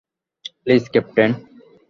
Please, 0.63 0.83
captain. 0.91 1.31